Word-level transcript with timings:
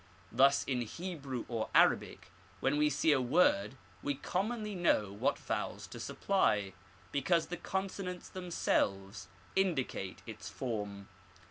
Thus 0.31 0.63
in 0.63 0.81
Hebrew 0.81 1.45
or 1.47 1.69
Arabic 1.75 2.31
when 2.59 2.77
we 2.77 2.89
see 2.89 3.11
a 3.11 3.21
word 3.21 3.77
we 4.01 4.15
commonly 4.15 4.73
know 4.73 5.13
what 5.13 5.37
vowels 5.37 5.85
to 5.85 5.99
supply, 5.99 6.73
because 7.11 7.45
the 7.49 7.57
consonants 7.57 8.27
themselves 8.27 9.27
indicate 9.55 10.23
its 10.25 10.49
form. 10.49 11.07